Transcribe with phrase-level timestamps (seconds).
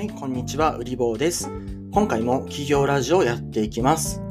[0.00, 1.50] はい、こんにちは、うりぼうです。
[1.92, 4.22] 今回も企業ラジオをやっていきます。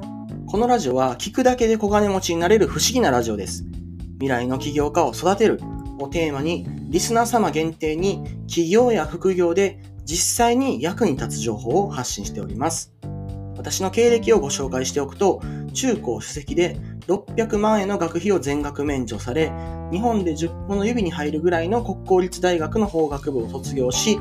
[0.47, 3.65] このラジオは聞くだけで小金持ちになれる不思議なラジオです。
[4.13, 5.61] 未来の起業家を育てる
[5.99, 12.91] をテーマに、リスナー様限定に企業や副業で実際に役に立つ情報を発信しております。
[13.55, 15.39] 私の経歴をご紹介しておくと、
[15.75, 19.51] 中高主席で600万円の学費を全額免除され、
[19.91, 24.17] 日本で10本の指に入るぐらいの国公立大学の法学部を卒業し、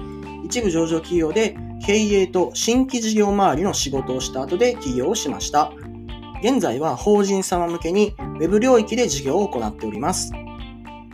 [0.49, 5.71] 一部上場企業で経営と新規事業周りの仕事をした後で起業をしました。
[6.43, 10.33] 現在は法人様向けに Web 領域で事業を行っております。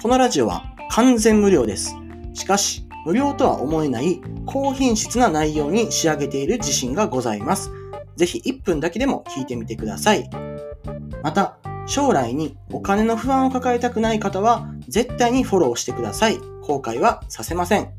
[0.01, 1.97] このラジオは完全無料です。
[2.33, 7.73] しかし、無料とは思えない高品質な内容に仕上げている自信がございます。
[8.15, 10.31] ぜひ1分だけでも聞いてみてください。
[11.25, 16.39] また、将来にお金の不安を抱えたくない方は絶対にフォローしてください。
[16.63, 17.91] 後悔はさせません。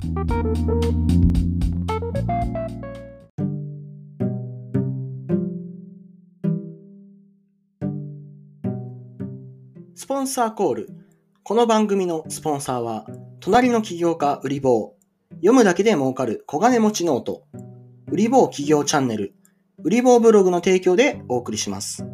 [9.95, 10.89] スポンサーコール。
[11.43, 13.05] この番組のスポンサーは、
[13.39, 14.93] 隣の起業家売り棒。
[15.35, 17.43] 読むだけで儲かる小金持ちノート。
[18.11, 19.35] 売り棒起業チャンネル。
[19.83, 22.05] 売り棒ブログの提供でお送りします。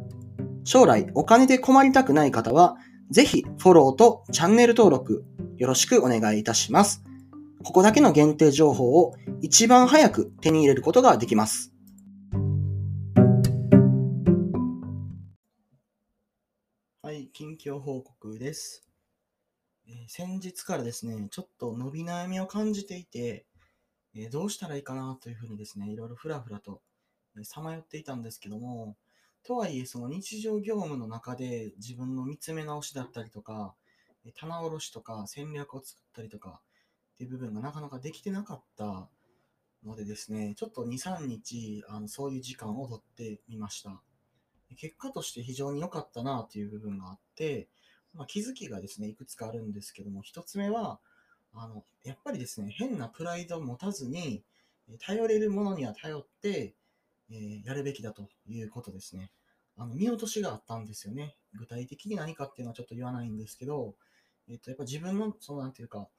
[0.64, 2.78] 将来お金で困りたくない方は、
[3.10, 5.26] ぜひフォローとチャンネル登録
[5.58, 7.04] よろしくお願いいたします。
[7.64, 11.74] ここだけの限定情報を一番早く手に入れることができます。
[17.02, 18.88] はい、近況報告です。
[19.88, 23.46] えー先日からですね、ちょっと伸び悩みを感じていて、
[24.16, 26.82] えーどうしたらいいかなというふうにですね、いろいろふらふらと
[27.40, 28.96] えさまよっていたんですけども、
[29.44, 33.74] とはいえ、その日常業務の中で自分の見つめ直しだったりとか、
[34.36, 36.62] 棚卸しとか戦略を作ったりとか
[37.16, 39.10] っていう部分がなかなかできてなかった
[39.84, 44.02] のでですね、ちょっと2、3日、あのそういう時間をとってみました。
[44.78, 47.68] 結果として非常に良かったなという部分があって、
[48.14, 51.00] まあ、気づきがですね、いくつかあるんですけども、一つ目は、
[51.54, 54.44] あの、やっぱりですね、変なプライドを持たずに、
[55.00, 56.76] 頼れるものには頼って、
[57.32, 59.32] えやるべきだということですね。
[59.78, 61.38] あの、見落としがあったんですよね。
[61.54, 63.96] 具体的に何かっていうのはちょっと言わないんですけど、
[64.50, 66.10] えっ、と、やっぱ自分の、その、なんていうか、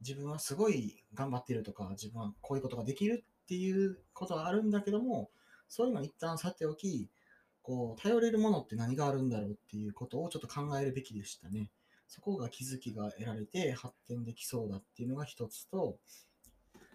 [0.00, 5.30] 自分はすごい頑張ってるとか、自分はこういうことができるっていうことはあるんだけども、
[5.68, 7.10] そういうの一旦さておき、
[7.62, 11.70] こう、頼れるものって何があるんだろうっていうことをちょっと考えるべきでしたね。
[12.06, 15.98] そこが気づきが得られて発展できそうだっていうのが一つと、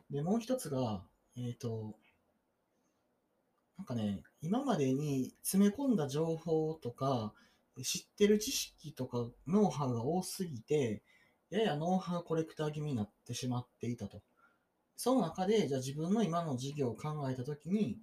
[0.10, 1.04] で、もう一つが、
[1.36, 1.96] えっ、と、
[3.84, 7.34] なんかね、今までに詰め込んだ情報とか、
[7.84, 11.04] 知ってる知識とかノウハウが多すぎて、
[11.50, 14.22] ややノウハウコレクター気味になってしまっていたと。
[14.96, 17.98] その中で、じゃあ自分の今の事業を考えたときに、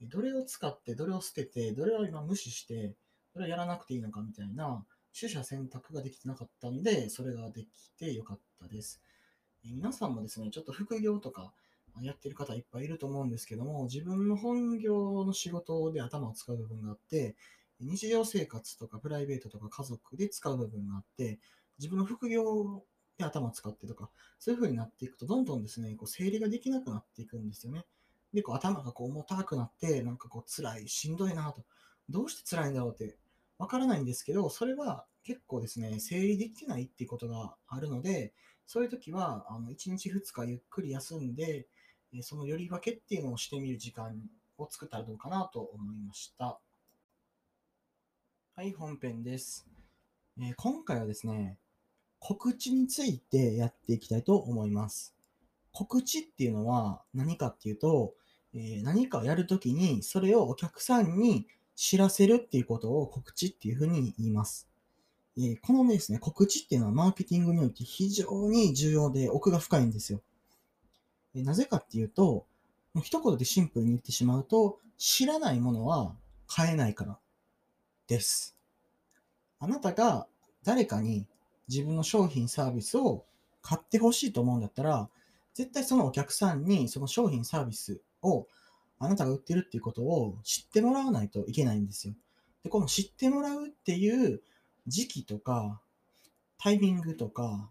[0.00, 2.96] どれを使って、どれを捨てて、どれを今無視して、
[3.34, 4.86] どれをやらなくていいのかみたいな、
[5.18, 9.02] 取捨選択ができてなかったんで、それができてよかったです。
[9.62, 11.52] 皆さんもですね、ちょっと副業とか
[12.02, 17.36] やってる方いっぱいいると思うんですけども、自分の本業の仕事で頭を使う部分があって、
[17.80, 21.38] 日常生活とかプライベートとか家族で使う部分があって、
[21.78, 22.82] 自分の副業
[23.18, 27.84] で頭を使ってとか、そういう風になっていくと、どんどんですね、こう整理ができなくなっていくんですよね。
[28.32, 31.64] で、こう頭がこう重たくなって、なんかこう辛い、しんどいなと、
[32.08, 33.16] どうして辛いんだろうって
[33.58, 38.32] わからないんですけど、それは結構ですね、整理できてないっていうことがあるので、
[38.66, 41.66] そういう時は、あの、1日2日ゆっくり休んで、
[42.18, 44.18] えそのより分けっていうのをしてみる時間
[44.56, 46.58] を作ったらどうかなと思いました。
[48.54, 49.66] はい、本編です。
[50.38, 51.58] えー今回はですね、
[52.18, 55.14] 告知についてやっていきたいと思います。
[55.72, 58.14] 告知っていうのは何かっていうと、
[58.54, 64.70] えー何かをやるときにそれをお客さんに知らせるっていうことを告知っていうふうに言います。
[65.36, 70.22] えーこのですね、告知っていうのはマーケティングにおいて非常に重要で奥が深いんですよ。
[71.36, 72.46] えなぜかっていうと、
[73.02, 76.14] 一言でシンプルに言ってしまうと、知らないものは
[76.46, 77.18] 買えないから
[78.06, 78.56] です。
[79.58, 80.26] あなたが
[80.62, 81.26] 誰かに
[81.68, 83.24] 自分の商品サービスを
[83.62, 85.08] 買ってほしいと思うんだったら、
[85.54, 88.46] 絶対そのお客さんにその商品サービスを
[88.98, 92.14] あなたが売ってるっていうことを知ってもらわないといけないんですよ。
[92.62, 94.40] で、この知ってもらうっていう
[94.86, 95.80] 時期とか、
[96.58, 97.70] タイミングとか、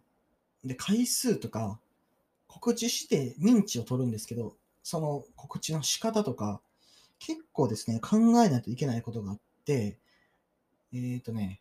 [0.63, 1.79] で、回数とか、
[2.55, 6.61] 告知して認知を取るんですけど、その告知の仕方とか、
[7.19, 9.99] 結構ですね、考えないといけないことがあって、
[10.93, 11.59] えっ、ー、とね、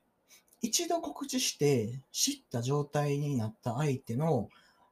[0.62, 4.48] 一度告知して知った状態になった相手の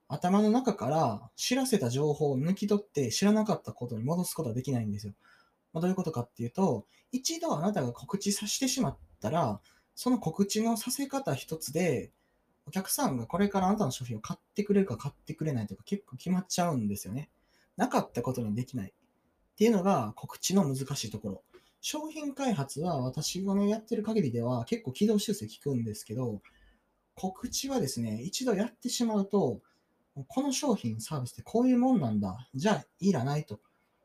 [0.08, 5.12] 頭の中から知らせた情報を抜き取って知らなかったことに戻すことはできないんですよ。
[5.72, 9.60] まあ、どういうことかっていうと、一度あなたが告知させてしまったら、
[9.94, 12.10] その告知のさせ方一つで、
[12.72, 17.30] 客さんがこれからあなたの商品を買ってくれるか買ってくれないとか結構決まっちゃうんですよね。
[17.76, 18.88] なかったことにできない。
[18.88, 21.42] っていうのが告知の難しいところ。
[21.80, 26.40] 商品開発は私が、ね、やってる限りでは結構軌道修正効くんですけど、
[27.14, 29.60] 告知はですね、一度やってしまうと、
[30.28, 32.48] この商品、サービスってこういうもんなんだ。
[32.54, 33.60] じゃあ、いらないと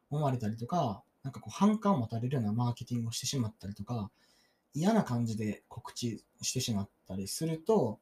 [0.09, 4.09] 思われたりとか、なんかこう反感を持たれるようなマーケティングをしてしまったりとか、
[4.73, 7.99] 嫌な感じで告知してしまったりすると、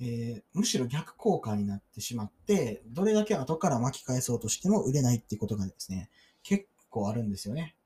[0.00, 6.08] えー、むしろ逆効果になってしまって、どれだけ後から巻き返そうとしても売れないっていうことがですね、
[6.42, 7.76] 結構あるんですよね。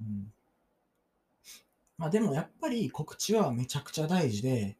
[0.00, 0.32] うん。
[1.98, 4.76] まあでもやっぱり告知はめちゃくちゃ大事で、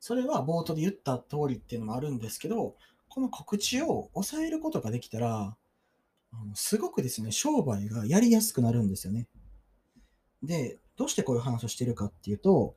[0.00, 2.74] それは冒頭で言った通りっていうのもあるんですけど、
[3.08, 5.56] この告知を抑えることができたら、
[6.32, 9.26] あのすごくですね、商売がやりやすくなるんですよね。
[10.42, 12.74] で、どうしてこういう話をしてるかっていうと、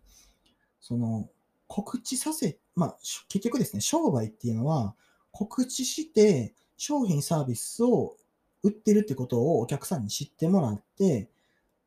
[0.79, 1.29] その、
[1.69, 2.97] 告知させ、まあ、
[3.29, 4.95] 結局ですね、商売っていうのは、
[5.31, 8.17] 告知して商品サービスを
[8.63, 11.29] 売ってるってことをお客さんに知ってもらって、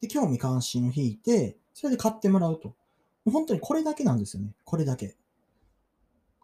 [0.01, 2.69] で、興味関心を引いて、それで買ってもらうと。
[2.69, 2.75] も
[3.27, 4.55] う本当にこれだけなんですよね。
[4.65, 5.17] これだけ。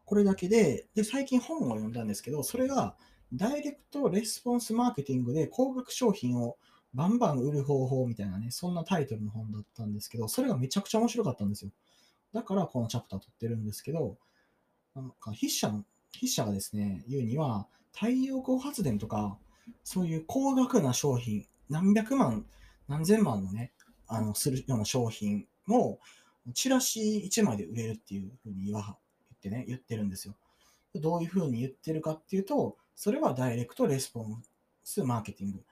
[0.05, 2.97] これだけで、で、最近本を読んだんですけど、それが、
[3.33, 6.57] ダイレクトレスポンスマーケティングで高額商品を
[6.95, 11.71] バンバン売る方法みたいなね、そんなタイトルの本だったんですけど、それがめちゃくちゃ面白かったんですよ。
[12.33, 14.17] だからこのチャプター取ってるんですけど、
[14.95, 15.85] なんか筆者の、
[16.15, 19.39] 筆者がですね、言うには、太陽光発電とか、
[19.85, 22.47] そういう高額な商品、何百万、
[22.89, 23.73] 何千万のね、
[24.07, 25.99] あの、するような商品も、
[26.55, 28.97] チラシ1枚で売れるっていうふうに言わ、
[29.31, 30.35] 言ってね、言ってるんですよ。
[30.95, 34.43] どういうふうに言ってるかっていうと、それはダイレクトレスポン
[34.83, 35.65] スマーケティング。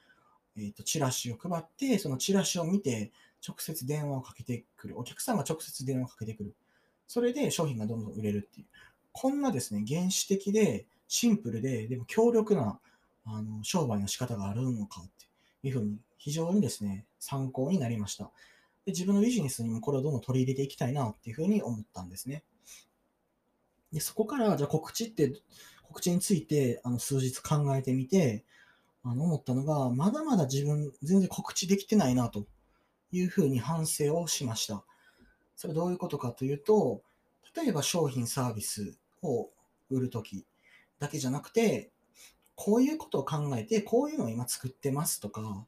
[0.56, 3.12] えっ、ー、と、チラシを配って、そのチラシを見て、
[3.46, 4.98] 直接電話をかけてくる。
[4.98, 6.54] お客さんが直接電話をかけてくる。
[7.06, 8.66] それで商品がどんどん売れるっていう。
[9.12, 12.81] こんなですね、原始的で、シンプルで、でも強力な、
[13.25, 15.26] あの、商売の仕方があるのかって
[15.69, 18.31] いうふうに、非常にですね、参考になりました。
[18.84, 22.44] で自分のビジネスにもこれをどんどん取り入れていきたいなっていうふうに思ったんですね。
[23.93, 25.32] で、そこから、じゃあ告知って、
[25.82, 28.44] 告知について、あの、数日考えてみて、
[29.02, 32.46] あの、思ったのが、まだまだ自分、全然告知できてないな、と
[33.11, 34.85] いうふうに反省をしました。
[35.55, 37.03] それどういうことかというと、
[37.56, 39.50] 例えば商品サービスを
[39.91, 40.47] 売るとき
[40.99, 41.91] だけじゃなくて、
[42.55, 45.67] こういうことを考えて、こういうのを今作ってますとか、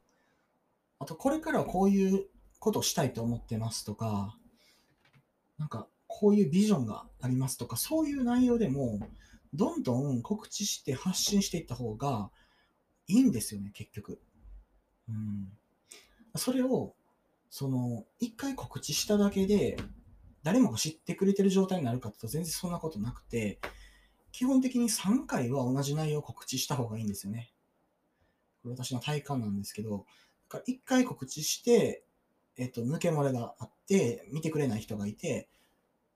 [0.99, 2.27] あとこれからはこういう
[2.59, 4.37] ことをしたいと思ってますとか、
[5.57, 8.99] なんかこういうビジョンがありますとか、そういう内容でも、
[9.53, 12.29] どんどん告知して発信していった方が
[13.07, 14.19] いいんですよね、結局。
[15.07, 15.51] うん。
[16.35, 16.95] それを、
[17.49, 19.77] その、一回告知しただけで、
[20.43, 23.59] 誰もが知ってくれてる状態になるかって言うと全然そんなことなくて、
[24.31, 27.51] 基本的に3回は同じ内容を告知した方がいいんですよね。
[28.61, 30.05] これ私の体感なんですけど、
[30.49, 32.03] 1回告知して、
[32.57, 35.49] えっと、抜け漏れがあって、見てくれない人がいて、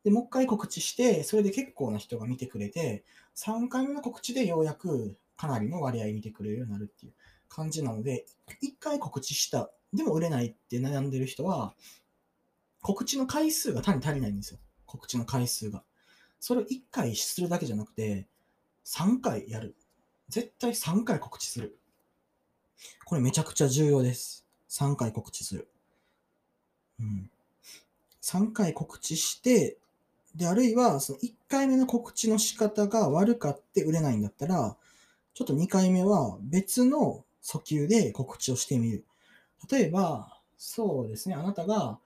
[0.04, 7.14] で、もう一回告知して、それで結構な人が見てくれて、3回目の告知でようやくかなりの割合見てくれるようになるっていう
[7.48, 8.26] 感じなので、
[8.62, 11.76] 1回告知した、でも売れないって悩んでる人は、
[12.82, 14.60] 告知の回数が単に足りないんですよ。
[14.86, 15.84] 告知の回数が。
[16.40, 18.28] それを1回するだけじゃなくて、
[18.86, 19.76] 3回やる。
[20.30, 21.78] 絶対3回告知する。
[23.06, 24.46] これめちゃくちゃ重要です。
[24.70, 25.70] 3回告知する。
[27.00, 27.30] うん。
[28.22, 29.78] 3回告知して、
[30.36, 34.76] で、あるいは、その1回目の告知の仕方が悪かって売れないんだったら、
[35.34, 39.06] ちょっと2回目は別の訴求で告知をしてみる。
[39.70, 42.00] 例えば、そうですね、あなたが、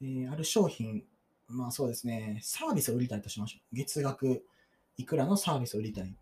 [0.00, 1.04] えー、ある商品、
[1.48, 3.76] まあそうですね、サービスを売りたいとしましょう。
[3.76, 4.44] 月額
[4.96, 6.14] いくらのサービスを売りたい。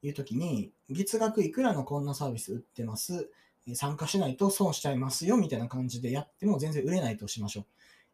[0.00, 3.30] という時に、月額いくらのこんなサービス売ってます。
[3.74, 7.66] 参加しないと損しちゃいますよ、みたいな感じでやっても全然売れないとしましょ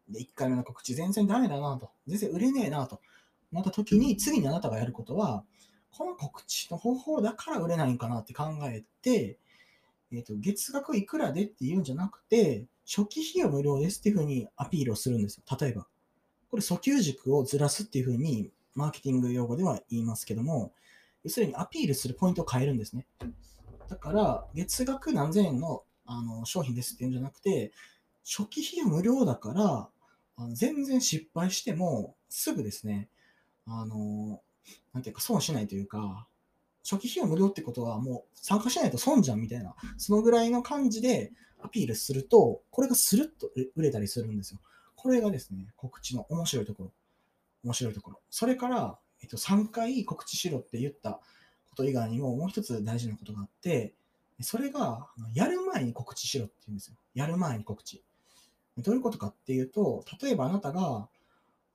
[0.09, 0.13] う。
[0.13, 3.01] で、1回目の告知全然ダメだなと、全然売れねえなと
[3.51, 5.43] なった時に、次にあなたがやることは、
[5.91, 9.37] この告知の方法だから売れないんかなって考えて、
[10.11, 15.57] えっ、ー、と、月額いくらでっていうんじゃなくて、初期費用無料ですっていうふうにアピールをするんですよ。
[15.59, 15.87] 例えば。
[16.49, 20.73] これ訴求軸をずらすっていうふうに、マーケティング用語では言いますけども、
[21.23, 23.05] 要するにアピールするポイントを変えるんですね。
[23.89, 27.73] だから、月額何千円のあの商品ですっていうんじゃなくて、
[28.23, 29.89] 初期費用無料だから、
[30.37, 33.09] あの全然失敗しても、すぐですね、
[33.65, 34.41] あの、
[34.93, 36.27] なんていうか、損しないというか、
[36.89, 44.61] 初期費用無料ってことはもう参加しないと損じゃんみたいな、そのぐらいの感じでアピールすると、これがスルッと売れたりするんですよ。
[44.95, 46.91] これがですね、告知の面白いところ。
[47.63, 48.21] 面白いところ。
[48.29, 51.19] それから、えっと、3回告知しろって言った
[51.69, 53.93] こと以外にも、もう一つ大事なことがあって、
[54.39, 56.95] それが、やる前に告知しろって言うんですよ。
[57.15, 58.03] やる前に告知。
[58.77, 61.09] どういうことかっていうと、例えばあなたが、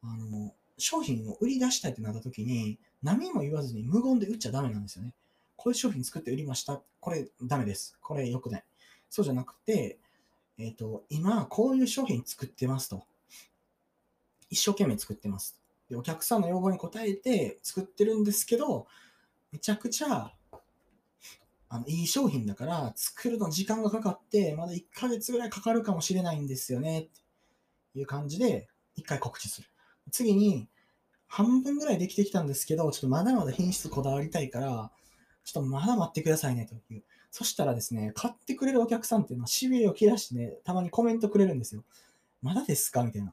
[0.02, 5.14] あの、商品を売り出したいってなった時に、何も言わずに無言で売っちゃダメなんですよね。
[5.56, 6.82] こういう商品作って売りました。
[7.00, 7.96] これダメです。
[8.00, 8.64] これ良くない。
[9.08, 9.98] そうじゃなくて、
[10.58, 13.04] えっ、ー、と、今、こういう商品作ってますと。
[14.50, 15.58] 一生懸命作ってます。
[15.88, 18.86] で、お客さんの要望に応えて作ってるんですけど、
[19.50, 20.32] めちゃくちゃ、
[21.68, 27.08] あの、いい商品だから、作るの時間がかかって、まだ1ヶ月ぐらいかかるかもしれないんですよね、っ
[27.92, 29.68] ていう感じで、一回告知する。
[30.10, 30.68] 次に、
[31.32, 34.90] 半分ぐらいできてきたんですけど、ちょっとまだまだ品質こだわりたいから、
[35.44, 37.02] ちょっとまだ待ってくださいね、という。
[37.30, 41.84] そしたらですね、買ってくれるお客さんっていうのは、しびれを切らしてね、たまにコメントくれるんですよ。
[42.42, 43.32] まだですかみたいな。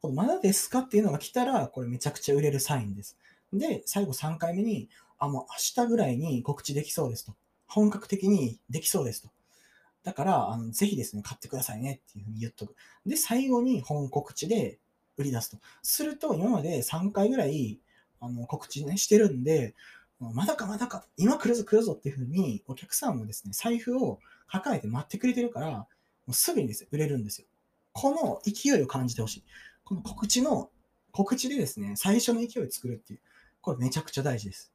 [0.00, 3.18] このまだですかっていうのが来たら、これめちゃくちゃ売れるサインです。
[3.52, 4.88] で、最後3回目に、
[5.18, 7.34] あ、もう明日ぐらいに告知できそうですと。
[7.66, 9.30] 本格的にできそうですと。
[10.04, 12.76] だから、あのぜひですね、買ってくださいねっていうふうに言っとく。
[13.04, 14.78] で、最後に本告知で
[15.16, 15.58] 売り出すと。
[15.82, 17.80] すると、今まで3回ぐらい
[18.20, 19.74] あの告知ね、してるんで、
[20.20, 25.86] まだかまだか、今来るぞ来るぞっていうふうに、お客さんもですね、財布を抱えて待ってくれてるから、も
[26.28, 27.46] うすぐにですね、売れるんですよ。
[27.92, 29.44] この勢いを感じてほしい。
[29.84, 30.70] この告知の、
[31.12, 33.20] 告知でですね、最初の勢いを作るっていう。
[33.60, 34.72] これめちゃくちゃ大事です。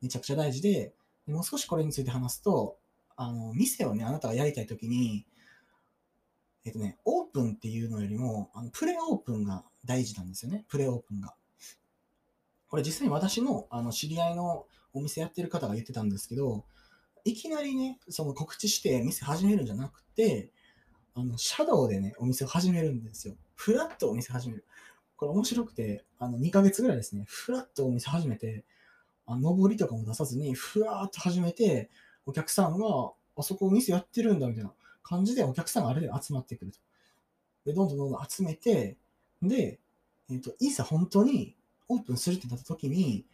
[0.00, 0.92] めちゃくちゃ大事で、
[1.26, 2.78] もう少しこれについて話すと、
[3.16, 5.26] あの、店をね、あなたがやりたいときに、
[6.64, 10.64] えっとね、オープンっていうのよりも、あのプレオープンが大事なんですよね。
[10.68, 11.34] プレオープンが。
[12.68, 16.64] これ実際に私のあの知り合いのお店やってる方が言ってたんですけど、
[17.24, 20.50] いきなりね、その告知して店始めるんじゃなくて、
[21.14, 23.34] あの、シャドウでね、お店を始めるんですよ。
[23.54, 24.64] フラットお店始める。
[25.16, 28.64] これ面白くて、あの、2ヶ月ぐらいですね、フラットお店始めて、
[29.26, 31.90] あ上りとかも出さずに、ふわーっと始めて、
[32.24, 32.86] お客さんが、
[33.36, 36.78] あそこお店やってるんだみたいな感じでお客さんがあれで集まってくると。
[37.66, 38.96] で、どんどんどんどん集めて、
[39.42, 39.80] で、
[40.30, 41.56] えっ、ー、と、いざ本当に
[41.88, 43.26] オープンするってなった時に、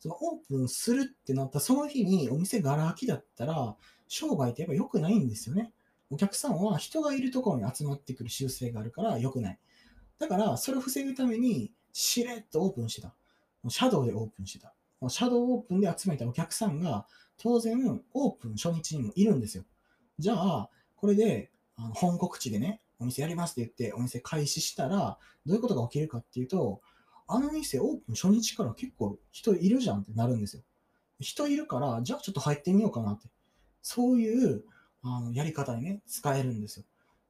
[0.00, 3.76] そのオープンするってなったその日にお店がら空きだったら、
[4.08, 5.72] 商売ってやっぱ良くないんですよね。
[6.10, 9.58] お客さんは人がいるところに集まってくる習性があるから良くない。
[10.18, 13.14] だから、それを防ぐために、しれっとオープンしてた。
[13.68, 14.74] シャドウでオープンしてた。
[15.08, 17.06] シャドウオープンで集めたお客さんが、
[17.38, 19.64] 当然、オープン初日にもいるんですよ。
[20.18, 26.80] じゃあ、これで、あの本告知でね、お店やりますって言って、お店開始したら、どういうことが起きるかっていうと、
[27.26, 30.62] あの店オープン初日から結構人いるじゃんってなるんですよ。
[31.20, 33.28] 人いるから、じゃあちょっと入ってみようかなって。
[33.80, 34.64] そういう
[35.02, 36.86] あのやり方にね、使えるんですよ。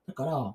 [0.07, 0.55] だから、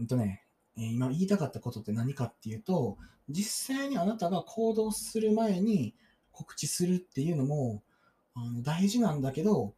[0.00, 0.44] えっとね、
[0.76, 2.96] 今言いたかったことって何かっていうと、
[3.28, 5.94] 実際にあなたが行動する前に
[6.32, 7.82] 告知するっていうのも
[8.34, 9.74] あの大事なんだけど、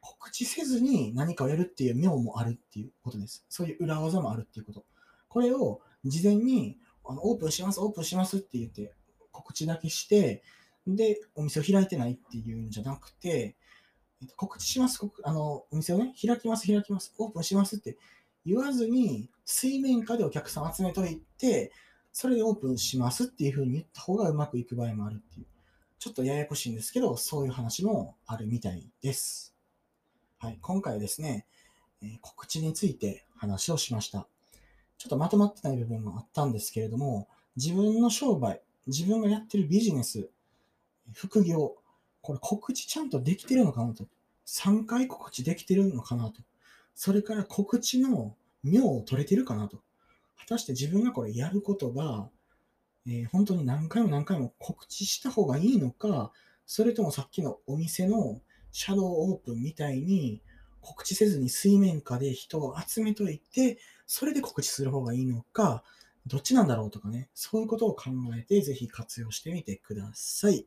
[0.00, 3.44] 告知せずに何かをやるっていう妙もあるっていうことです。
[3.48, 4.84] そういう裏技もあるっていうこと。
[5.28, 8.94] これを事前にあのオープンします、オープンしますって言って
[9.32, 10.42] 告知だけして、
[10.86, 13.56] で、お店を開いてないっていうんじゃなくて、
[14.22, 17.98] えっと告知します、あの、お店をね、開きます、開きます、オープンしますって
[18.44, 21.72] 言わずに、水面下でお客さん集めといて、
[22.12, 25.46] それでオープンしますっていうふうに言った方がうまくいく場合もあるっていう。
[25.98, 29.49] ちょっとややこしいんですけど、そういう話もあるみたいです。
[30.42, 31.44] はい、今回ですね、
[32.02, 34.26] え、告知について話をしました。
[34.96, 40.30] ちょっとまとまってない部分もあったんですけれども、自分の商売、自分がやってるビジネス、
[41.12, 41.76] 副業、
[42.22, 44.06] これ告知ちゃんとできてるのかなと。
[44.46, 46.40] 3回告知できてるのかなと。
[46.94, 49.76] それから告知の妙を取れてるかなと。
[50.38, 52.30] 果たして自分がこれやることが、
[53.06, 56.32] えー、本当に何回も何回も告知した方がいいのか、
[56.64, 58.40] それともさっきのお店の
[58.72, 60.42] シャドウオープンみたいに
[60.80, 65.82] 告知せずに水面下で人を集めといて、それで告知する方がいいのか、
[66.26, 70.66] どっちなんだろうとかね、そういうことを考えて、ぜひ活用してみてください。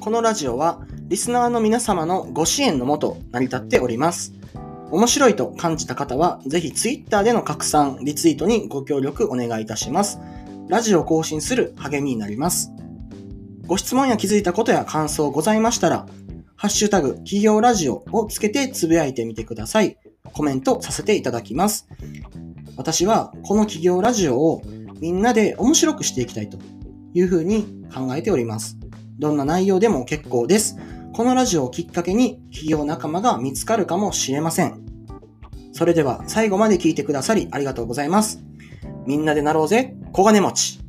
[0.00, 4.32] このラジオは、リスナーの皆様のご支援のもと成り立っております。
[4.90, 10.18] 面白いと感じた方は、ぜひ Twitter での拡散、リツイートにご協力お願いいたします。
[10.68, 12.72] ラジオを更新する励みになります。
[13.66, 16.06] ご質問や気づいたことや感想ございましたら、
[16.56, 19.96] ハッシュタグ、企業ラジオをつけてつぶやいてみてください。
[20.32, 21.88] コメントさせていただきます。
[22.76, 24.62] 私はこの企業ラジオを
[25.00, 26.58] みんなで面白くしていきたいと
[27.14, 28.76] いうふうに考えております。
[29.18, 30.76] どんな内容でも結構です。
[31.14, 34.82] このラジオをきっかけに企業仲間が見つかるかもしれません。
[35.72, 38.47] それでは最後まで聞いてくださりありがとうございます。
[39.08, 40.80] みんなでなろうぜ、小金持ち。